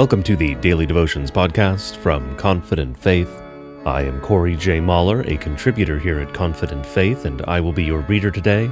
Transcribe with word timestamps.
Welcome 0.00 0.22
to 0.22 0.34
the 0.34 0.54
Daily 0.54 0.86
Devotions 0.86 1.30
podcast 1.30 1.94
from 1.94 2.34
Confident 2.38 2.96
Faith. 2.96 3.28
I 3.84 4.00
am 4.00 4.18
Corey 4.22 4.56
J. 4.56 4.80
Mahler, 4.80 5.20
a 5.26 5.36
contributor 5.36 5.98
here 5.98 6.20
at 6.20 6.32
Confident 6.32 6.86
Faith, 6.86 7.26
and 7.26 7.42
I 7.42 7.60
will 7.60 7.74
be 7.74 7.84
your 7.84 8.00
reader 8.00 8.30
today, 8.30 8.70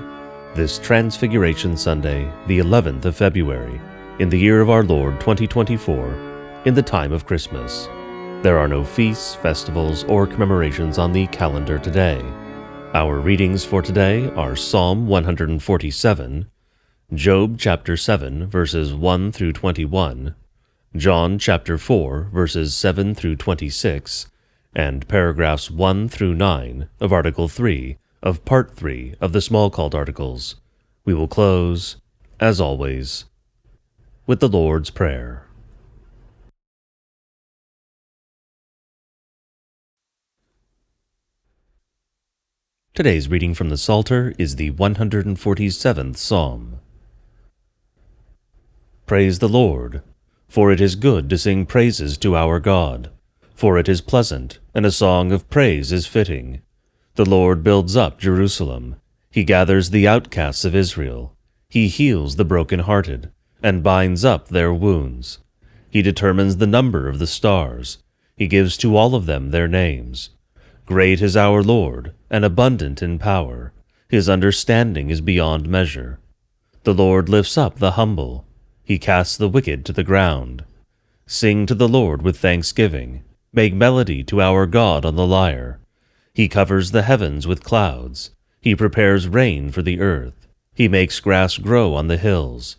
this 0.54 0.78
Transfiguration 0.78 1.76
Sunday, 1.76 2.32
the 2.46 2.60
11th 2.60 3.04
of 3.04 3.14
February, 3.14 3.78
in 4.20 4.30
the 4.30 4.38
year 4.38 4.62
of 4.62 4.70
our 4.70 4.82
Lord 4.82 5.20
2024, 5.20 6.62
in 6.64 6.72
the 6.72 6.82
time 6.82 7.12
of 7.12 7.26
Christmas. 7.26 7.88
There 8.42 8.58
are 8.58 8.66
no 8.66 8.82
feasts, 8.82 9.34
festivals, 9.34 10.04
or 10.04 10.26
commemorations 10.26 10.96
on 10.96 11.12
the 11.12 11.26
calendar 11.26 11.78
today. 11.78 12.22
Our 12.94 13.20
readings 13.20 13.66
for 13.66 13.82
today 13.82 14.30
are 14.30 14.56
Psalm 14.56 15.06
147, 15.06 16.50
Job 17.12 17.58
chapter 17.58 17.98
7, 17.98 18.46
verses 18.46 18.94
1 18.94 19.32
through 19.32 19.52
21, 19.52 20.34
John 20.98 21.38
chapter 21.38 21.78
4, 21.78 22.30
verses 22.32 22.74
7 22.74 23.14
through 23.14 23.36
26, 23.36 24.26
and 24.74 25.06
paragraphs 25.06 25.70
1 25.70 26.08
through 26.08 26.34
9 26.34 26.88
of 26.98 27.12
Article 27.12 27.46
3 27.46 27.98
of 28.20 28.44
Part 28.44 28.74
3 28.74 29.14
of 29.20 29.32
the 29.32 29.38
Smalcald 29.38 29.94
Articles. 29.94 30.56
We 31.04 31.14
will 31.14 31.28
close, 31.28 31.98
as 32.40 32.60
always, 32.60 33.26
with 34.26 34.40
the 34.40 34.48
Lord's 34.48 34.90
Prayer. 34.90 35.46
Today's 42.92 43.28
reading 43.28 43.54
from 43.54 43.68
the 43.68 43.76
Psalter 43.76 44.34
is 44.36 44.56
the 44.56 44.72
147th 44.72 46.16
Psalm. 46.16 46.80
Praise 49.06 49.38
the 49.38 49.48
Lord, 49.48 50.02
for 50.48 50.72
it 50.72 50.80
is 50.80 50.96
good 50.96 51.28
to 51.30 51.38
sing 51.38 51.66
praises 51.66 52.16
to 52.18 52.34
our 52.36 52.58
God, 52.58 53.10
for 53.54 53.78
it 53.78 53.88
is 53.88 54.00
pleasant, 54.00 54.58
and 54.74 54.86
a 54.86 54.90
song 54.90 55.30
of 55.30 55.50
praise 55.50 55.92
is 55.92 56.06
fitting. 56.06 56.62
The 57.14 57.28
Lord 57.28 57.62
builds 57.62 57.96
up 57.96 58.18
Jerusalem, 58.18 58.96
he 59.30 59.44
gathers 59.44 59.90
the 59.90 60.08
outcasts 60.08 60.64
of 60.64 60.74
Israel, 60.74 61.36
he 61.68 61.88
heals 61.88 62.36
the 62.36 62.44
broken-hearted, 62.44 63.30
and 63.62 63.82
binds 63.82 64.24
up 64.24 64.48
their 64.48 64.72
wounds. 64.72 65.38
He 65.90 66.02
determines 66.02 66.56
the 66.56 66.66
number 66.66 67.08
of 67.08 67.18
the 67.18 67.26
stars, 67.26 67.98
he 68.36 68.46
gives 68.46 68.76
to 68.78 68.96
all 68.96 69.14
of 69.14 69.26
them 69.26 69.50
their 69.50 69.68
names. 69.68 70.30
Great 70.86 71.20
is 71.20 71.36
our 71.36 71.62
Lord, 71.62 72.14
and 72.30 72.44
abundant 72.44 73.02
in 73.02 73.18
power. 73.18 73.72
His 74.08 74.28
understanding 74.28 75.10
is 75.10 75.20
beyond 75.20 75.68
measure. 75.68 76.18
The 76.84 76.94
Lord 76.94 77.28
lifts 77.28 77.58
up 77.58 77.78
the 77.78 77.92
humble. 77.92 78.46
He 78.88 78.98
casts 78.98 79.36
the 79.36 79.50
wicked 79.50 79.84
to 79.84 79.92
the 79.92 80.02
ground. 80.02 80.64
Sing 81.26 81.66
to 81.66 81.74
the 81.74 81.90
Lord 81.90 82.22
with 82.22 82.38
thanksgiving. 82.38 83.22
Make 83.52 83.74
melody 83.74 84.24
to 84.24 84.40
our 84.40 84.64
God 84.64 85.04
on 85.04 85.14
the 85.14 85.26
lyre. 85.26 85.78
He 86.32 86.48
covers 86.48 86.92
the 86.92 87.02
heavens 87.02 87.46
with 87.46 87.62
clouds. 87.62 88.30
He 88.62 88.74
prepares 88.74 89.28
rain 89.28 89.70
for 89.70 89.82
the 89.82 90.00
earth. 90.00 90.48
He 90.74 90.88
makes 90.88 91.20
grass 91.20 91.58
grow 91.58 91.92
on 91.92 92.08
the 92.08 92.16
hills. 92.16 92.78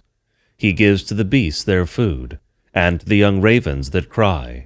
He 0.57 0.73
gives 0.73 1.03
to 1.03 1.13
the 1.13 1.23
beasts 1.23 1.63
their 1.63 1.85
food, 1.85 2.39
and 2.73 3.01
the 3.01 3.17
young 3.17 3.39
ravens 3.39 3.91
that 3.91 4.09
cry. 4.09 4.65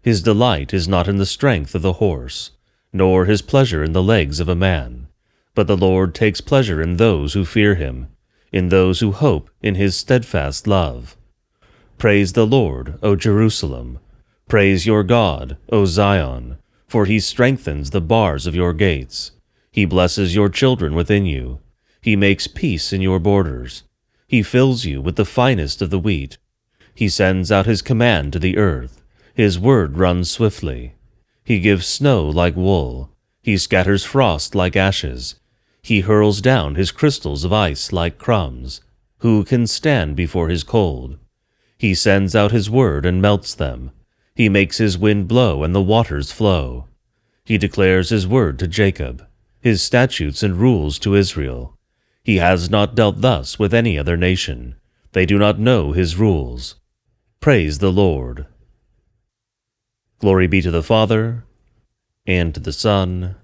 His 0.00 0.22
delight 0.22 0.72
is 0.72 0.88
not 0.88 1.06
in 1.06 1.18
the 1.18 1.26
strength 1.26 1.74
of 1.74 1.82
the 1.82 2.00
horse 2.04 2.52
nor 2.92 3.26
his 3.26 3.42
pleasure 3.42 3.84
in 3.84 3.92
the 3.92 4.02
legs 4.02 4.40
of 4.40 4.48
a 4.48 4.54
man. 4.54 5.08
But 5.54 5.66
the 5.66 5.76
Lord 5.76 6.14
takes 6.14 6.40
pleasure 6.40 6.80
in 6.80 6.96
those 6.96 7.34
who 7.34 7.44
fear 7.44 7.74
him, 7.74 8.08
in 8.52 8.68
those 8.68 9.00
who 9.00 9.12
hope 9.12 9.50
in 9.62 9.74
his 9.74 9.96
steadfast 9.96 10.66
love. 10.66 11.16
Praise 11.98 12.32
the 12.32 12.46
Lord, 12.46 12.98
O 13.02 13.16
Jerusalem. 13.16 13.98
Praise 14.48 14.86
your 14.86 15.02
God, 15.02 15.56
O 15.70 15.84
Zion, 15.84 16.58
for 16.86 17.04
he 17.04 17.20
strengthens 17.20 17.90
the 17.90 18.00
bars 18.00 18.46
of 18.46 18.54
your 18.54 18.72
gates. 18.72 19.32
He 19.70 19.84
blesses 19.84 20.34
your 20.34 20.48
children 20.48 20.94
within 20.94 21.26
you. 21.26 21.60
He 22.00 22.16
makes 22.16 22.46
peace 22.46 22.92
in 22.92 23.02
your 23.02 23.18
borders. 23.18 23.82
He 24.26 24.42
fills 24.42 24.84
you 24.84 25.00
with 25.00 25.16
the 25.16 25.24
finest 25.24 25.82
of 25.82 25.90
the 25.90 25.98
wheat. 25.98 26.38
He 26.94 27.08
sends 27.08 27.52
out 27.52 27.66
his 27.66 27.82
command 27.82 28.32
to 28.32 28.38
the 28.38 28.56
earth. 28.56 29.02
His 29.34 29.58
word 29.58 29.98
runs 29.98 30.30
swiftly. 30.30 30.94
He 31.44 31.60
gives 31.60 31.86
snow 31.86 32.26
like 32.26 32.56
wool. 32.56 33.10
He 33.42 33.56
scatters 33.56 34.04
frost 34.04 34.54
like 34.54 34.76
ashes. 34.76 35.36
He 35.82 36.00
hurls 36.00 36.40
down 36.40 36.74
his 36.74 36.90
crystals 36.90 37.44
of 37.44 37.52
ice 37.52 37.92
like 37.92 38.18
crumbs. 38.18 38.80
Who 39.18 39.44
can 39.44 39.66
stand 39.66 40.16
before 40.16 40.48
his 40.48 40.62
cold? 40.62 41.18
He 41.76 41.94
sends 41.94 42.34
out 42.34 42.52
his 42.52 42.68
word 42.68 43.06
and 43.06 43.22
melts 43.22 43.54
them. 43.54 43.92
He 44.34 44.48
makes 44.48 44.78
his 44.78 44.98
wind 44.98 45.28
blow 45.28 45.62
and 45.62 45.74
the 45.74 45.82
waters 45.82 46.30
flow. 46.30 46.86
He 47.44 47.58
declares 47.58 48.10
his 48.10 48.26
word 48.26 48.58
to 48.58 48.68
Jacob, 48.68 49.26
his 49.60 49.82
statutes 49.82 50.42
and 50.42 50.56
rules 50.56 50.98
to 51.00 51.14
Israel. 51.14 51.76
He 52.22 52.36
has 52.36 52.68
not 52.68 52.94
dealt 52.94 53.20
thus 53.20 53.58
with 53.58 53.72
any 53.72 53.98
other 53.98 54.16
nation. 54.16 54.76
They 55.12 55.24
do 55.24 55.38
not 55.38 55.58
know 55.58 55.92
his 55.92 56.16
rules. 56.16 56.74
Praise 57.40 57.78
the 57.78 57.90
Lord. 57.90 58.46
Glory 60.18 60.46
be 60.46 60.60
to 60.60 60.70
the 60.70 60.82
Father, 60.82 61.44
and 62.26 62.52
to 62.52 62.60
the 62.60 62.72
Son, 62.72 63.36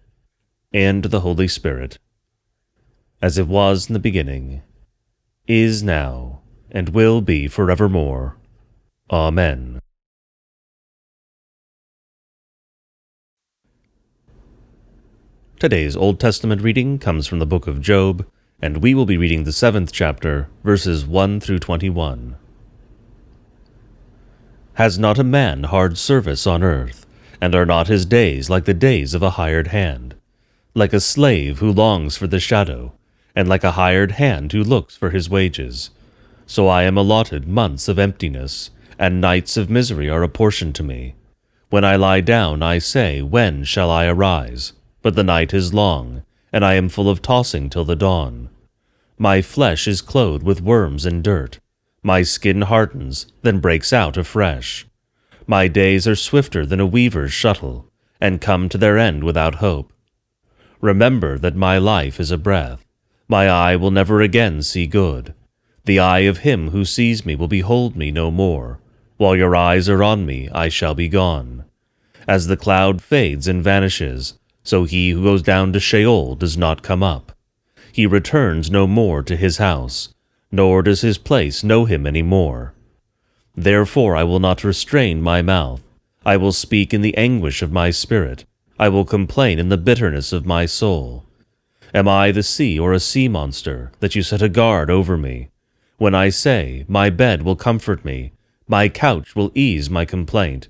and 0.72 1.02
to 1.02 1.08
the 1.08 1.20
Holy 1.20 1.48
Spirit, 1.48 1.98
as 3.24 3.38
it 3.38 3.48
was 3.48 3.88
in 3.88 3.94
the 3.94 3.98
beginning, 3.98 4.60
is 5.46 5.82
now, 5.82 6.42
and 6.70 6.90
will 6.90 7.22
be 7.22 7.48
forevermore. 7.48 8.36
Amen. 9.10 9.80
Today's 15.58 15.96
Old 15.96 16.20
Testament 16.20 16.60
reading 16.60 16.98
comes 16.98 17.26
from 17.26 17.38
the 17.38 17.46
book 17.46 17.66
of 17.66 17.80
Job, 17.80 18.26
and 18.60 18.82
we 18.82 18.92
will 18.92 19.06
be 19.06 19.16
reading 19.16 19.44
the 19.44 19.52
seventh 19.54 19.90
chapter, 19.90 20.50
verses 20.62 21.06
1 21.06 21.40
through 21.40 21.60
21. 21.60 22.36
Has 24.74 24.98
not 24.98 25.18
a 25.18 25.24
man 25.24 25.62
hard 25.62 25.96
service 25.96 26.46
on 26.46 26.62
earth, 26.62 27.06
and 27.40 27.54
are 27.54 27.64
not 27.64 27.88
his 27.88 28.04
days 28.04 28.50
like 28.50 28.66
the 28.66 28.74
days 28.74 29.14
of 29.14 29.22
a 29.22 29.30
hired 29.40 29.68
hand? 29.68 30.14
Like 30.74 30.92
a 30.92 31.00
slave 31.00 31.60
who 31.60 31.72
longs 31.72 32.18
for 32.18 32.26
the 32.26 32.38
shadow, 32.38 32.92
and 33.34 33.48
like 33.48 33.64
a 33.64 33.72
hired 33.72 34.12
hand 34.12 34.52
who 34.52 34.62
looks 34.62 34.96
for 34.96 35.10
his 35.10 35.28
wages. 35.28 35.90
So 36.46 36.68
I 36.68 36.82
am 36.84 36.96
allotted 36.96 37.48
months 37.48 37.88
of 37.88 37.98
emptiness, 37.98 38.70
and 38.98 39.20
nights 39.20 39.56
of 39.56 39.70
misery 39.70 40.08
are 40.08 40.22
apportioned 40.22 40.74
to 40.76 40.82
me. 40.82 41.14
When 41.70 41.84
I 41.84 41.96
lie 41.96 42.20
down, 42.20 42.62
I 42.62 42.78
say, 42.78 43.22
When 43.22 43.64
shall 43.64 43.90
I 43.90 44.06
arise? 44.06 44.72
But 45.02 45.16
the 45.16 45.24
night 45.24 45.52
is 45.52 45.74
long, 45.74 46.22
and 46.52 46.64
I 46.64 46.74
am 46.74 46.88
full 46.88 47.08
of 47.08 47.22
tossing 47.22 47.68
till 47.70 47.84
the 47.84 47.96
dawn. 47.96 48.50
My 49.18 49.42
flesh 49.42 49.88
is 49.88 50.00
clothed 50.00 50.44
with 50.44 50.60
worms 50.60 51.04
and 51.04 51.22
dirt 51.22 51.58
my 52.04 52.22
skin 52.22 52.60
hardens, 52.60 53.26
then 53.40 53.60
breaks 53.60 53.90
out 53.90 54.18
afresh. 54.18 54.86
My 55.46 55.68
days 55.68 56.06
are 56.06 56.14
swifter 56.14 56.66
than 56.66 56.78
a 56.78 56.86
weaver's 56.86 57.32
shuttle, 57.32 57.90
and 58.20 58.42
come 58.42 58.68
to 58.68 58.76
their 58.76 58.98
end 58.98 59.24
without 59.24 59.56
hope. 59.56 59.90
Remember 60.82 61.38
that 61.38 61.56
my 61.56 61.78
life 61.78 62.20
is 62.20 62.30
a 62.30 62.36
breath. 62.36 62.83
My 63.28 63.48
eye 63.48 63.76
will 63.76 63.90
never 63.90 64.20
again 64.20 64.62
see 64.62 64.86
good. 64.86 65.34
The 65.84 65.98
eye 65.98 66.20
of 66.20 66.38
him 66.38 66.70
who 66.70 66.84
sees 66.84 67.24
me 67.24 67.34
will 67.34 67.48
behold 67.48 67.96
me 67.96 68.10
no 68.10 68.30
more. 68.30 68.80
While 69.16 69.36
your 69.36 69.54
eyes 69.54 69.88
are 69.88 70.02
on 70.02 70.26
me, 70.26 70.48
I 70.50 70.68
shall 70.68 70.94
be 70.94 71.08
gone. 71.08 71.64
As 72.26 72.46
the 72.46 72.56
cloud 72.56 73.02
fades 73.02 73.46
and 73.46 73.62
vanishes, 73.62 74.34
so 74.62 74.84
he 74.84 75.10
who 75.10 75.22
goes 75.22 75.42
down 75.42 75.72
to 75.72 75.80
Sheol 75.80 76.36
does 76.36 76.56
not 76.56 76.82
come 76.82 77.02
up. 77.02 77.32
He 77.92 78.06
returns 78.06 78.70
no 78.70 78.86
more 78.86 79.22
to 79.22 79.36
his 79.36 79.58
house, 79.58 80.14
nor 80.50 80.82
does 80.82 81.02
his 81.02 81.18
place 81.18 81.62
know 81.62 81.84
him 81.84 82.06
any 82.06 82.22
more. 82.22 82.74
Therefore 83.54 84.16
I 84.16 84.24
will 84.24 84.40
not 84.40 84.64
restrain 84.64 85.22
my 85.22 85.42
mouth. 85.42 85.82
I 86.26 86.36
will 86.36 86.52
speak 86.52 86.92
in 86.92 87.02
the 87.02 87.16
anguish 87.16 87.62
of 87.62 87.70
my 87.70 87.90
spirit. 87.90 88.44
I 88.78 88.88
will 88.88 89.04
complain 89.04 89.58
in 89.58 89.68
the 89.68 89.76
bitterness 89.76 90.32
of 90.32 90.46
my 90.46 90.66
soul. 90.66 91.24
Am 91.94 92.08
I 92.08 92.32
the 92.32 92.42
sea 92.42 92.76
or 92.76 92.92
a 92.92 92.98
sea 92.98 93.28
monster, 93.28 93.92
that 94.00 94.16
you 94.16 94.24
set 94.24 94.42
a 94.42 94.48
guard 94.48 94.90
over 94.90 95.16
me? 95.16 95.50
When 95.96 96.12
I 96.12 96.28
say, 96.28 96.84
My 96.88 97.08
bed 97.08 97.42
will 97.42 97.54
comfort 97.54 98.04
me, 98.04 98.32
my 98.66 98.88
couch 98.88 99.36
will 99.36 99.52
ease 99.54 99.88
my 99.88 100.04
complaint, 100.04 100.68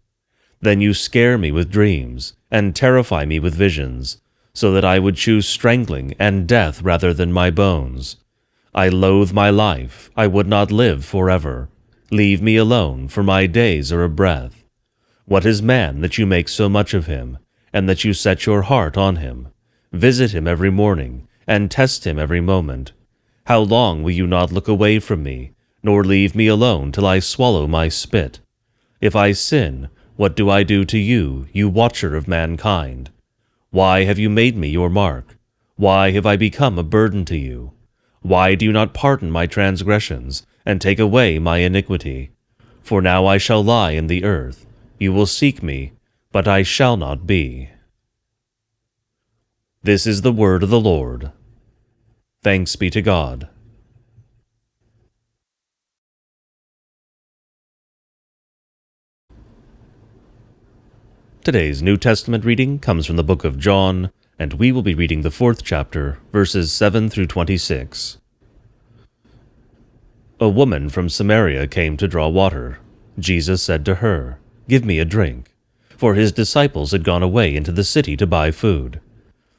then 0.61 0.82
you 0.82 0.93
scare 0.93 1.38
me 1.38 1.50
with 1.50 1.71
dreams, 1.71 2.35
and 2.50 2.76
terrify 2.76 3.25
me 3.25 3.41
with 3.41 3.55
visions, 3.55 4.21
so 4.53 4.71
that 4.73 4.85
I 4.85 4.99
would 4.99 5.17
choose 5.17 5.49
strangling 5.49 6.15
and 6.19 6.47
death 6.47 6.82
rather 6.82 7.15
than 7.15 7.32
my 7.32 7.50
bones. 7.50 8.17
I 8.75 8.91
loathe 8.91 9.32
my 9.32 9.49
life, 9.49 10.11
I 10.15 10.27
would 10.27 10.47
not 10.47 10.70
live 10.70 11.06
forever. 11.06 11.70
Leave 12.11 12.43
me 12.43 12.56
alone, 12.56 13.09
for 13.09 13.23
my 13.23 13.47
days 13.47 13.91
are 13.91 14.05
a 14.05 14.11
breath. 14.11 14.62
What 15.25 15.47
is 15.47 15.62
man 15.62 16.03
that 16.03 16.19
you 16.19 16.27
make 16.27 16.50
so 16.50 16.69
much 16.69 16.93
of 16.93 17.06
him, 17.06 17.38
and 17.73 17.88
that 17.88 18.05
you 18.05 18.12
set 18.12 18.44
your 18.44 18.62
heart 18.62 18.99
on 18.99 19.17
him? 19.17 19.49
Visit 19.94 20.32
him 20.32 20.49
every 20.49 20.70
morning, 20.70 21.29
and 21.46 21.70
test 21.70 22.05
him 22.05 22.19
every 22.19 22.41
moment. 22.41 22.91
How 23.46 23.61
long 23.61 24.02
will 24.02 24.11
you 24.11 24.26
not 24.26 24.50
look 24.50 24.67
away 24.67 24.99
from 24.99 25.23
me, 25.23 25.52
nor 25.85 26.02
leave 26.02 26.35
me 26.35 26.49
alone 26.49 26.91
till 26.91 27.06
I 27.06 27.20
swallow 27.20 27.69
my 27.69 27.88
spit? 27.88 28.41
If 29.00 29.14
I 29.14 29.31
sin, 29.31 29.88
what 30.17 30.35
do 30.35 30.50
I 30.50 30.64
do 30.64 30.85
to 30.85 30.99
you, 30.99 31.46
you 31.52 31.69
watcher 31.69 32.17
of 32.17 32.26
mankind? 32.26 33.11
Why 33.70 34.02
have 34.02 34.19
you 34.19 34.29
made 34.29 34.56
me 34.56 34.67
your 34.67 34.91
mark? 34.91 35.37
Why 35.76 36.11
have 36.11 36.26
I 36.26 36.35
become 36.37 36.76
a 36.76 36.82
burden 36.82 37.25
to 37.26 37.37
you? 37.37 37.70
Why 38.20 38.56
do 38.56 38.64
you 38.64 38.73
not 38.73 38.94
pardon 38.94 39.31
my 39.31 39.46
transgressions, 39.46 40.44
and 40.67 40.81
take 40.81 40.99
away 40.99 41.38
my 41.38 41.58
iniquity? 41.58 42.32
For 42.82 43.00
now 43.00 43.26
I 43.26 43.38
shall 43.38 43.62
lie 43.62 43.93
in 43.93 44.08
the 44.08 44.25
earth. 44.25 44.67
You 44.99 45.12
will 45.12 45.26
seek 45.26 45.62
me, 45.62 45.93
but 46.32 46.49
I 46.49 46.64
shall 46.64 46.96
not 46.96 47.29
be. 47.29 47.69
This 49.84 50.06
is 50.06 50.22
the 50.22 50.32
word 50.32 50.62
of 50.62 50.70
the 50.70 50.81
Lord. 50.81 51.31
Thanks 52.42 52.75
be 52.75 52.88
to 52.88 53.02
God. 53.02 53.50
Today's 61.44 61.82
New 61.82 61.98
Testament 61.98 62.46
reading 62.46 62.78
comes 62.78 63.04
from 63.04 63.16
the 63.16 63.22
book 63.22 63.44
of 63.44 63.58
John, 63.58 64.10
and 64.38 64.54
we 64.54 64.72
will 64.72 64.81
be 64.81 64.94
reading 64.94 65.20
the 65.20 65.31
fourth 65.31 65.62
chapter, 65.62 66.19
verses 66.32 66.72
7 66.72 67.10
through 67.10 67.26
26. 67.26 68.16
A 70.40 70.48
woman 70.48 70.88
from 70.88 71.10
Samaria 71.10 71.66
came 71.66 71.98
to 71.98 72.08
draw 72.08 72.28
water. 72.28 72.78
Jesus 73.19 73.62
said 73.62 73.84
to 73.84 73.96
her, 73.96 74.38
Give 74.66 74.82
me 74.82 74.98
a 74.98 75.04
drink. 75.04 75.54
For 75.98 76.14
his 76.14 76.32
disciples 76.32 76.92
had 76.92 77.04
gone 77.04 77.22
away 77.22 77.54
into 77.54 77.70
the 77.70 77.84
city 77.84 78.16
to 78.16 78.26
buy 78.26 78.50
food. 78.50 79.02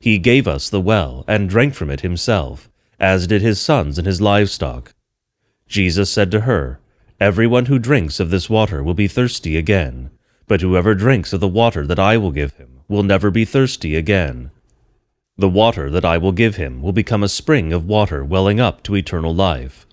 He 0.00 0.18
gave 0.18 0.46
us 0.46 0.70
the 0.70 0.80
well, 0.80 1.24
and 1.26 1.48
drank 1.48 1.74
from 1.74 1.90
it 1.90 2.00
himself, 2.02 2.70
as 3.00 3.26
did 3.26 3.42
his 3.42 3.60
sons 3.60 3.98
and 3.98 4.06
his 4.06 4.20
livestock. 4.20 4.94
Jesus 5.66 6.10
said 6.10 6.30
to 6.30 6.40
her, 6.40 6.80
Everyone 7.20 7.66
who 7.66 7.78
drinks 7.78 8.20
of 8.20 8.30
this 8.30 8.48
water 8.48 8.82
will 8.82 8.94
be 8.94 9.08
thirsty 9.08 9.56
again, 9.56 10.10
but 10.46 10.60
whoever 10.60 10.94
drinks 10.94 11.32
of 11.32 11.40
the 11.40 11.48
water 11.48 11.86
that 11.86 11.98
I 11.98 12.16
will 12.16 12.30
give 12.30 12.54
him 12.54 12.80
will 12.86 13.02
never 13.02 13.30
be 13.30 13.44
thirsty 13.44 13.96
again. 13.96 14.50
The 15.36 15.48
water 15.48 15.90
that 15.90 16.04
I 16.04 16.16
will 16.16 16.32
give 16.32 16.56
him 16.56 16.80
will 16.80 16.92
become 16.92 17.22
a 17.22 17.28
spring 17.28 17.72
of 17.72 17.84
water 17.84 18.24
welling 18.24 18.60
up 18.60 18.82
to 18.84 18.96
eternal 18.96 19.34
life. 19.34 19.86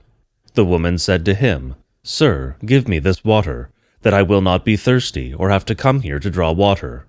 The 0.53 0.65
woman 0.65 0.97
said 0.97 1.25
to 1.25 1.33
him, 1.33 1.75
Sir, 2.03 2.55
give 2.63 2.87
me 2.87 2.99
this 2.99 3.23
water, 3.23 3.69
that 4.03 4.13
I 4.13 4.21
will 4.21 4.41
not 4.41 4.63
be 4.63 4.77
thirsty 4.77 5.33
or 5.33 5.49
have 5.49 5.65
to 5.65 5.75
come 5.75 6.01
here 6.01 6.19
to 6.19 6.29
draw 6.29 6.51
water. 6.51 7.07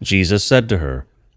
Jesus 0.00 0.44
said 0.44 0.68
to 0.68 0.78
her, 0.78 1.06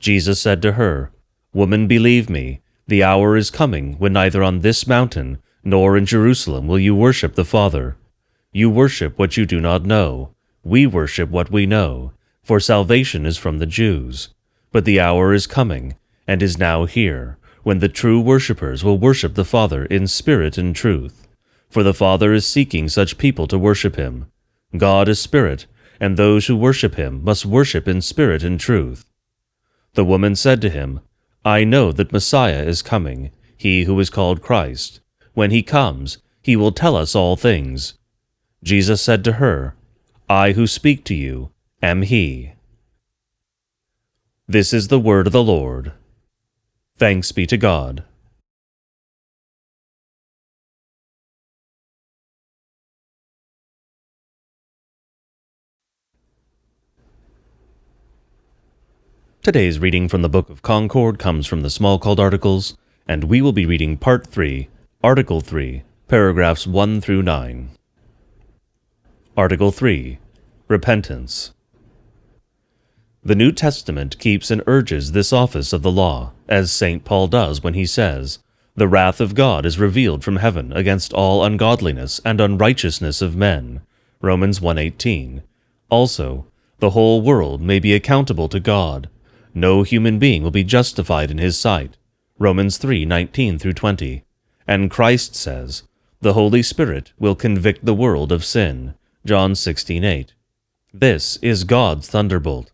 Jesus 0.00 0.40
said 0.40 0.62
to 0.62 0.72
her, 0.72 1.12
Woman, 1.52 1.86
believe 1.86 2.30
me, 2.30 2.62
the 2.88 3.04
hour 3.04 3.36
is 3.36 3.50
coming 3.50 3.94
when 3.98 4.14
neither 4.14 4.42
on 4.42 4.60
this 4.60 4.86
mountain 4.86 5.38
nor 5.62 5.96
in 5.96 6.06
Jerusalem 6.06 6.66
will 6.66 6.78
you 6.78 6.94
worship 6.94 7.34
the 7.34 7.44
Father. 7.44 7.96
You 8.50 8.70
worship 8.70 9.18
what 9.18 9.36
you 9.36 9.46
do 9.46 9.60
not 9.60 9.84
know. 9.84 10.34
We 10.64 10.86
worship 10.86 11.28
what 11.30 11.50
we 11.50 11.66
know, 11.66 12.12
for 12.42 12.58
salvation 12.58 13.26
is 13.26 13.36
from 13.36 13.58
the 13.58 13.66
Jews. 13.66 14.30
But 14.72 14.84
the 14.84 14.98
hour 14.98 15.34
is 15.34 15.46
coming, 15.46 15.96
and 16.26 16.42
is 16.42 16.58
now 16.58 16.86
here, 16.86 17.38
when 17.62 17.80
the 17.80 17.88
true 17.88 18.20
worshippers 18.20 18.82
will 18.82 18.98
worship 18.98 19.34
the 19.34 19.44
Father 19.44 19.84
in 19.84 20.06
spirit 20.06 20.56
and 20.56 20.74
truth. 20.74 21.28
For 21.68 21.82
the 21.82 21.94
Father 21.94 22.32
is 22.32 22.46
seeking 22.46 22.88
such 22.88 23.18
people 23.18 23.46
to 23.48 23.58
worship 23.58 23.96
him. 23.96 24.26
God 24.76 25.08
is 25.08 25.20
spirit, 25.20 25.66
and 26.00 26.16
those 26.16 26.46
who 26.46 26.56
worship 26.56 26.94
him 26.94 27.22
must 27.22 27.44
worship 27.44 27.86
in 27.86 28.00
spirit 28.00 28.42
and 28.42 28.58
truth. 28.58 29.04
The 29.94 30.04
woman 30.04 30.36
said 30.36 30.60
to 30.62 30.70
him, 30.70 31.00
I 31.44 31.64
know 31.64 31.90
that 31.92 32.12
Messiah 32.12 32.62
is 32.62 32.82
coming, 32.82 33.30
he 33.56 33.84
who 33.84 33.98
is 33.98 34.10
called 34.10 34.42
Christ. 34.42 35.00
When 35.34 35.50
he 35.50 35.62
comes, 35.62 36.18
he 36.42 36.56
will 36.56 36.72
tell 36.72 36.96
us 36.96 37.14
all 37.14 37.36
things. 37.36 37.94
Jesus 38.62 39.00
said 39.00 39.24
to 39.24 39.32
her, 39.32 39.74
I 40.28 40.52
who 40.52 40.66
speak 40.66 41.04
to 41.06 41.14
you 41.14 41.50
am 41.82 42.02
he. 42.02 42.52
This 44.46 44.72
is 44.72 44.88
the 44.88 45.00
word 45.00 45.26
of 45.26 45.32
the 45.32 45.42
Lord. 45.42 45.92
Thanks 46.96 47.32
be 47.32 47.46
to 47.46 47.56
God. 47.56 48.04
Today's 59.42 59.78
reading 59.78 60.06
from 60.06 60.20
the 60.20 60.28
Book 60.28 60.50
of 60.50 60.60
Concord 60.60 61.18
comes 61.18 61.46
from 61.46 61.62
the 61.62 61.70
Smalcald 61.70 62.18
Articles, 62.18 62.76
and 63.08 63.24
we 63.24 63.40
will 63.40 63.54
be 63.54 63.64
reading 63.64 63.96
Part 63.96 64.26
3, 64.26 64.68
Article 65.02 65.40
3, 65.40 65.82
paragraphs 66.08 66.66
1 66.66 67.00
through 67.00 67.22
9. 67.22 67.70
Article 69.38 69.72
3 69.72 70.18
Repentance. 70.68 71.52
The 73.24 73.34
New 73.34 73.50
Testament 73.50 74.18
keeps 74.18 74.50
and 74.50 74.62
urges 74.66 75.12
this 75.12 75.32
office 75.32 75.72
of 75.72 75.80
the 75.80 75.90
law, 75.90 76.32
as 76.46 76.70
St. 76.70 77.06
Paul 77.06 77.26
does 77.26 77.62
when 77.62 77.72
he 77.72 77.86
says, 77.86 78.40
The 78.76 78.88
wrath 78.88 79.22
of 79.22 79.34
God 79.34 79.64
is 79.64 79.78
revealed 79.78 80.22
from 80.22 80.36
heaven 80.36 80.70
against 80.70 81.14
all 81.14 81.42
ungodliness 81.42 82.20
and 82.26 82.42
unrighteousness 82.42 83.22
of 83.22 83.36
men. 83.36 83.80
Romans 84.20 84.60
1.18. 84.60 85.40
Also, 85.88 86.44
the 86.80 86.90
whole 86.90 87.22
world 87.22 87.62
may 87.62 87.78
be 87.78 87.94
accountable 87.94 88.50
to 88.50 88.60
God. 88.60 89.08
No 89.54 89.82
human 89.82 90.18
being 90.18 90.42
will 90.42 90.50
be 90.50 90.64
justified 90.64 91.30
in 91.30 91.38
his 91.38 91.58
sight. 91.58 91.96
Romans 92.38 92.78
3.19 92.78 93.60
through 93.60 93.74
20. 93.74 94.24
And 94.66 94.90
Christ 94.90 95.34
says, 95.34 95.82
The 96.20 96.34
Holy 96.34 96.62
Spirit 96.62 97.12
will 97.18 97.34
convict 97.34 97.84
the 97.84 97.94
world 97.94 98.32
of 98.32 98.44
sin. 98.44 98.94
John 99.26 99.52
16.8. 99.52 100.28
This 100.92 101.36
is 101.42 101.64
God's 101.64 102.08
thunderbolt. 102.08 102.72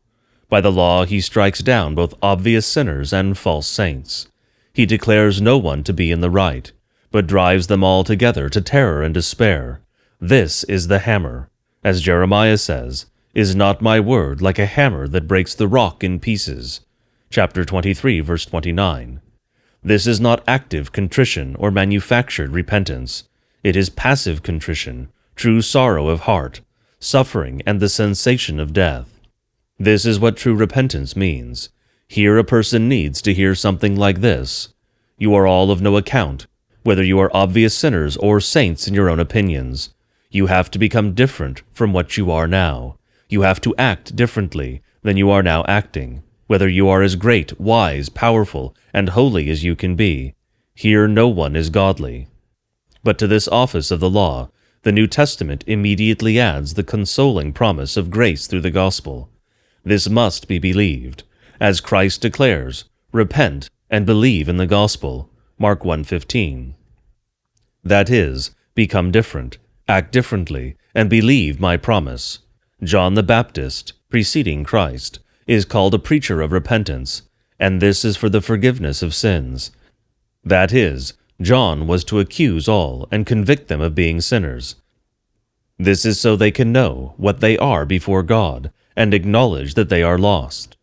By 0.48 0.60
the 0.60 0.72
law 0.72 1.04
he 1.04 1.20
strikes 1.20 1.60
down 1.60 1.94
both 1.94 2.14
obvious 2.22 2.66
sinners 2.66 3.12
and 3.12 3.36
false 3.36 3.66
saints. 3.66 4.28
He 4.72 4.86
declares 4.86 5.40
no 5.40 5.58
one 5.58 5.82
to 5.84 5.92
be 5.92 6.10
in 6.10 6.20
the 6.20 6.30
right, 6.30 6.70
but 7.10 7.26
drives 7.26 7.66
them 7.66 7.82
all 7.82 8.04
together 8.04 8.48
to 8.50 8.60
terror 8.60 9.02
and 9.02 9.14
despair. 9.14 9.80
This 10.20 10.64
is 10.64 10.88
the 10.88 11.00
hammer. 11.00 11.50
As 11.82 12.00
Jeremiah 12.00 12.58
says, 12.58 13.06
Is 13.36 13.54
not 13.54 13.82
my 13.82 14.00
word 14.00 14.40
like 14.40 14.58
a 14.58 14.64
hammer 14.64 15.06
that 15.08 15.28
breaks 15.28 15.54
the 15.54 15.68
rock 15.68 16.02
in 16.02 16.20
pieces? 16.20 16.80
Chapter 17.28 17.66
23, 17.66 18.20
verse 18.20 18.46
29. 18.46 19.20
This 19.82 20.06
is 20.06 20.18
not 20.18 20.42
active 20.48 20.90
contrition 20.90 21.54
or 21.56 21.70
manufactured 21.70 22.52
repentance. 22.52 23.24
It 23.62 23.76
is 23.76 23.90
passive 23.90 24.42
contrition, 24.42 25.10
true 25.34 25.60
sorrow 25.60 26.08
of 26.08 26.20
heart, 26.20 26.62
suffering, 26.98 27.60
and 27.66 27.78
the 27.78 27.90
sensation 27.90 28.58
of 28.58 28.72
death. 28.72 29.20
This 29.78 30.06
is 30.06 30.18
what 30.18 30.38
true 30.38 30.54
repentance 30.54 31.14
means. 31.14 31.68
Here 32.08 32.38
a 32.38 32.42
person 32.42 32.88
needs 32.88 33.20
to 33.20 33.34
hear 33.34 33.54
something 33.54 33.96
like 33.96 34.22
this 34.22 34.72
You 35.18 35.34
are 35.34 35.46
all 35.46 35.70
of 35.70 35.82
no 35.82 35.98
account, 35.98 36.46
whether 36.84 37.04
you 37.04 37.18
are 37.18 37.36
obvious 37.36 37.76
sinners 37.76 38.16
or 38.16 38.40
saints 38.40 38.88
in 38.88 38.94
your 38.94 39.10
own 39.10 39.20
opinions. 39.20 39.90
You 40.30 40.46
have 40.46 40.70
to 40.70 40.78
become 40.78 41.12
different 41.12 41.60
from 41.70 41.92
what 41.92 42.16
you 42.16 42.30
are 42.30 42.48
now. 42.48 42.96
You 43.28 43.42
have 43.42 43.60
to 43.62 43.74
act 43.76 44.14
differently 44.14 44.82
than 45.02 45.16
you 45.16 45.30
are 45.30 45.42
now 45.42 45.64
acting, 45.66 46.22
whether 46.46 46.68
you 46.68 46.88
are 46.88 47.02
as 47.02 47.16
great, 47.16 47.58
wise, 47.60 48.08
powerful, 48.08 48.74
and 48.92 49.10
holy 49.10 49.50
as 49.50 49.64
you 49.64 49.74
can 49.74 49.96
be. 49.96 50.34
Here 50.74 51.08
no 51.08 51.28
one 51.28 51.56
is 51.56 51.70
godly. 51.70 52.28
But 53.02 53.18
to 53.18 53.26
this 53.26 53.48
office 53.48 53.90
of 53.90 54.00
the 54.00 54.10
law, 54.10 54.50
the 54.82 54.92
New 54.92 55.06
Testament 55.06 55.64
immediately 55.66 56.38
adds 56.38 56.74
the 56.74 56.84
consoling 56.84 57.52
promise 57.52 57.96
of 57.96 58.10
grace 58.10 58.46
through 58.46 58.60
the 58.60 58.70
gospel. 58.70 59.28
This 59.84 60.08
must 60.08 60.46
be 60.46 60.58
believed, 60.58 61.24
as 61.58 61.80
Christ 61.80 62.20
declares, 62.20 62.84
repent 63.12 63.68
and 63.90 64.06
believe 64.06 64.48
in 64.48 64.56
the 64.56 64.66
gospel. 64.66 65.30
Mark 65.58 65.82
1:15. 65.82 66.74
That 67.82 68.10
is, 68.10 68.54
become 68.74 69.10
different, 69.10 69.58
act 69.88 70.12
differently, 70.12 70.76
and 70.94 71.08
believe 71.08 71.58
my 71.58 71.76
promise. 71.76 72.40
John 72.86 73.14
the 73.14 73.22
Baptist, 73.24 73.94
preceding 74.10 74.62
Christ, 74.62 75.18
is 75.48 75.64
called 75.64 75.92
a 75.92 75.98
preacher 75.98 76.40
of 76.40 76.52
repentance, 76.52 77.22
and 77.58 77.82
this 77.82 78.04
is 78.04 78.16
for 78.16 78.28
the 78.28 78.40
forgiveness 78.40 79.02
of 79.02 79.12
sins. 79.12 79.72
That 80.44 80.72
is, 80.72 81.14
John 81.40 81.88
was 81.88 82.04
to 82.04 82.20
accuse 82.20 82.68
all 82.68 83.08
and 83.10 83.26
convict 83.26 83.66
them 83.66 83.80
of 83.80 83.96
being 83.96 84.20
sinners. 84.20 84.76
This 85.78 86.04
is 86.04 86.20
so 86.20 86.36
they 86.36 86.52
can 86.52 86.70
know 86.70 87.14
what 87.16 87.40
they 87.40 87.58
are 87.58 87.84
before 87.84 88.22
God 88.22 88.70
and 88.94 89.12
acknowledge 89.12 89.74
that 89.74 89.88
they 89.88 90.04
are 90.04 90.16
lost. 90.16 90.76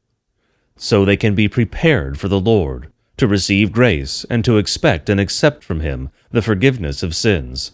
So 0.76 1.06
they 1.06 1.18
can 1.18 1.34
be 1.34 1.48
prepared 1.48 2.20
for 2.20 2.28
the 2.28 2.40
Lord, 2.40 2.92
to 3.16 3.28
receive 3.28 3.72
grace 3.72 4.26
and 4.30 4.44
to 4.44 4.58
expect 4.58 5.10
and 5.10 5.22
accept 5.22 5.64
from 5.64 5.80
Him 5.80 6.10
the 6.32 6.42
forgiveness 6.42 7.02
of 7.02 7.16
sins. 7.16 7.72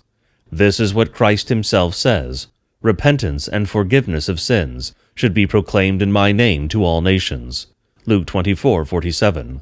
This 0.51 0.79
is 0.79 0.93
what 0.93 1.13
Christ 1.13 1.49
Himself 1.49 1.95
says 1.95 2.47
repentance 2.81 3.47
and 3.47 3.69
forgiveness 3.69 4.29
of 4.29 4.39
sins 4.39 4.93
should 5.13 5.33
be 5.33 5.45
proclaimed 5.45 6.01
in 6.01 6.11
my 6.11 6.31
name 6.31 6.67
to 6.69 6.83
all 6.83 7.01
nations. 7.01 7.67
Luke 8.05 8.25
24:47. 8.25 9.61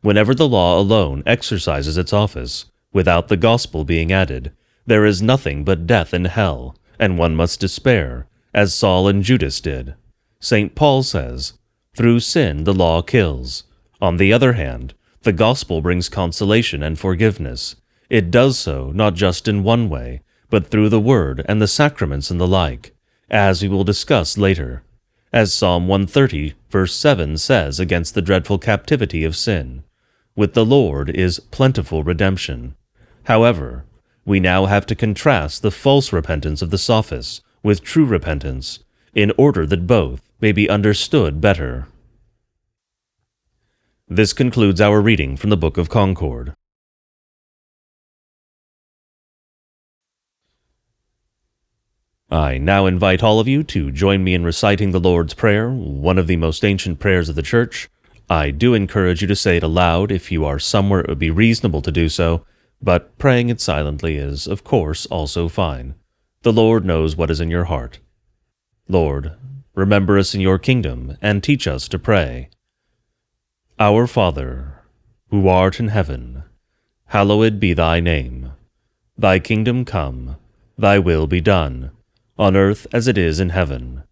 Whenever 0.00 0.34
the 0.34 0.48
law 0.48 0.78
alone 0.78 1.22
exercises 1.26 1.96
its 1.96 2.12
office, 2.12 2.66
without 2.92 3.28
the 3.28 3.36
gospel 3.36 3.84
being 3.84 4.12
added, 4.12 4.50
there 4.84 5.06
is 5.06 5.22
nothing 5.22 5.62
but 5.62 5.86
death 5.86 6.12
and 6.12 6.26
hell, 6.26 6.76
and 6.98 7.18
one 7.18 7.36
must 7.36 7.60
despair, 7.60 8.26
as 8.52 8.74
Saul 8.74 9.06
and 9.06 9.22
Judas 9.22 9.60
did. 9.60 9.94
St. 10.40 10.74
Paul 10.74 11.04
says, 11.04 11.52
Through 11.96 12.20
sin 12.20 12.64
the 12.64 12.74
law 12.74 13.00
kills. 13.00 13.62
On 14.00 14.16
the 14.16 14.32
other 14.32 14.54
hand, 14.54 14.94
the 15.22 15.32
gospel 15.32 15.80
brings 15.80 16.08
consolation 16.08 16.82
and 16.82 16.98
forgiveness. 16.98 17.76
It 18.10 18.32
does 18.32 18.58
so 18.58 18.90
not 18.92 19.14
just 19.14 19.46
in 19.46 19.62
one 19.62 19.88
way, 19.88 20.22
but 20.52 20.66
through 20.66 20.90
the 20.90 21.00
word 21.00 21.42
and 21.48 21.62
the 21.62 21.66
sacraments 21.66 22.30
and 22.30 22.38
the 22.38 22.46
like, 22.46 22.94
as 23.30 23.62
we 23.62 23.68
will 23.68 23.84
discuss 23.84 24.36
later. 24.36 24.82
As 25.32 25.50
Psalm 25.50 25.88
130, 25.88 26.52
verse 26.68 26.94
7 26.94 27.38
says 27.38 27.80
against 27.80 28.14
the 28.14 28.20
dreadful 28.20 28.58
captivity 28.58 29.24
of 29.24 29.34
sin, 29.34 29.82
with 30.36 30.52
the 30.52 30.66
Lord 30.66 31.08
is 31.08 31.40
plentiful 31.40 32.04
redemption. 32.04 32.74
However, 33.24 33.86
we 34.26 34.40
now 34.40 34.66
have 34.66 34.84
to 34.86 34.94
contrast 34.94 35.62
the 35.62 35.70
false 35.70 36.12
repentance 36.12 36.60
of 36.60 36.68
the 36.68 36.76
sophists 36.76 37.40
with 37.62 37.82
true 37.82 38.04
repentance, 38.04 38.80
in 39.14 39.32
order 39.38 39.64
that 39.64 39.86
both 39.86 40.20
may 40.38 40.52
be 40.52 40.68
understood 40.68 41.40
better. 41.40 41.88
This 44.06 44.34
concludes 44.34 44.82
our 44.82 45.00
reading 45.00 45.38
from 45.38 45.48
the 45.48 45.56
Book 45.56 45.78
of 45.78 45.88
Concord. 45.88 46.54
I 52.32 52.56
now 52.56 52.86
invite 52.86 53.22
all 53.22 53.40
of 53.40 53.46
you 53.46 53.62
to 53.64 53.90
join 53.90 54.24
me 54.24 54.32
in 54.32 54.42
reciting 54.42 54.90
the 54.90 54.98
Lord's 54.98 55.34
Prayer, 55.34 55.68
one 55.68 56.16
of 56.16 56.26
the 56.26 56.36
most 56.36 56.64
ancient 56.64 56.98
prayers 56.98 57.28
of 57.28 57.36
the 57.36 57.42
Church. 57.42 57.90
I 58.30 58.50
do 58.50 58.72
encourage 58.72 59.20
you 59.20 59.28
to 59.28 59.36
say 59.36 59.58
it 59.58 59.62
aloud 59.62 60.10
if 60.10 60.32
you 60.32 60.46
are 60.46 60.58
somewhere 60.58 61.00
it 61.00 61.10
would 61.10 61.18
be 61.18 61.30
reasonable 61.30 61.82
to 61.82 61.92
do 61.92 62.08
so, 62.08 62.46
but 62.80 63.18
praying 63.18 63.50
it 63.50 63.60
silently 63.60 64.16
is, 64.16 64.46
of 64.46 64.64
course, 64.64 65.04
also 65.04 65.46
fine. 65.46 65.94
The 66.40 66.54
Lord 66.54 66.86
knows 66.86 67.16
what 67.16 67.30
is 67.30 67.38
in 67.38 67.50
your 67.50 67.64
heart. 67.64 67.98
Lord, 68.88 69.32
remember 69.74 70.16
us 70.16 70.34
in 70.34 70.40
your 70.40 70.58
kingdom, 70.58 71.18
and 71.20 71.42
teach 71.42 71.66
us 71.66 71.86
to 71.88 71.98
pray. 71.98 72.48
Our 73.78 74.06
Father, 74.06 74.80
who 75.28 75.48
art 75.48 75.78
in 75.78 75.88
heaven, 75.88 76.44
hallowed 77.08 77.60
be 77.60 77.74
thy 77.74 78.00
name. 78.00 78.52
Thy 79.18 79.38
kingdom 79.38 79.84
come, 79.84 80.36
thy 80.78 80.98
will 80.98 81.26
be 81.26 81.42
done, 81.42 81.90
on 82.42 82.56
earth 82.56 82.88
as 82.92 83.06
it 83.06 83.16
is 83.16 83.38
in 83.38 83.50
heaven. 83.50 84.02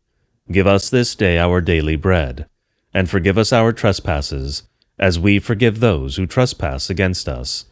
Give 0.52 0.64
us 0.64 0.88
this 0.88 1.16
day 1.16 1.36
our 1.36 1.60
daily 1.60 1.96
bread, 1.96 2.46
and 2.94 3.10
forgive 3.10 3.36
us 3.36 3.52
our 3.52 3.72
trespasses, 3.72 4.62
as 5.00 5.18
we 5.18 5.40
forgive 5.40 5.80
those 5.80 6.14
who 6.14 6.28
trespass 6.28 6.88
against 6.88 7.28
us. 7.28 7.64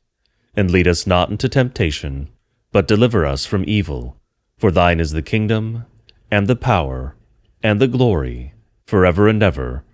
And 0.56 0.68
lead 0.72 0.88
us 0.88 1.06
not 1.06 1.30
into 1.30 1.48
temptation, 1.48 2.28
but 2.72 2.88
deliver 2.88 3.24
us 3.24 3.46
from 3.46 3.64
evil. 3.68 4.16
For 4.56 4.72
thine 4.72 4.98
is 4.98 5.12
the 5.12 5.22
kingdom, 5.22 5.84
and 6.28 6.48
the 6.48 6.56
power, 6.56 7.14
and 7.62 7.80
the 7.80 7.86
glory, 7.86 8.54
forever 8.84 9.28
and 9.28 9.40
ever. 9.40 9.84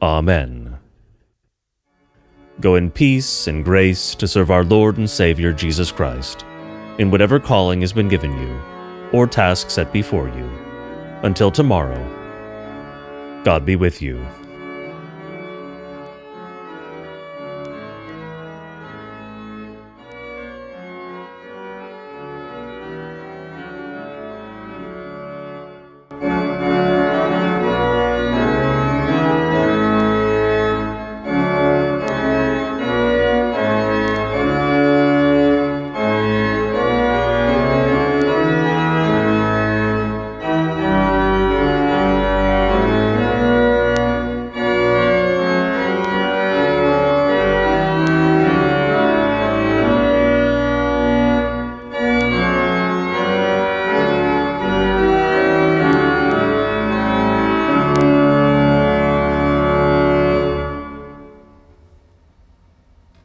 Amen. 0.00 0.78
Go 2.62 2.76
in 2.76 2.90
peace 2.90 3.46
and 3.46 3.62
grace 3.62 4.14
to 4.14 4.26
serve 4.26 4.50
our 4.50 4.64
Lord 4.64 4.96
and 4.96 5.10
Savior 5.10 5.52
Jesus 5.52 5.92
Christ, 5.92 6.46
in 6.96 7.10
whatever 7.10 7.38
calling 7.38 7.82
has 7.82 7.92
been 7.92 8.08
given 8.08 8.32
you, 8.40 8.73
or 9.14 9.28
task 9.28 9.70
set 9.70 9.92
before 9.92 10.28
you. 10.28 10.44
Until 11.22 11.52
tomorrow, 11.52 12.02
God 13.44 13.64
be 13.64 13.76
with 13.76 14.02
you. 14.02 14.26